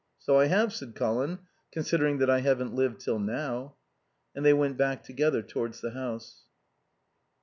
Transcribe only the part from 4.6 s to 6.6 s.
back together towards the house.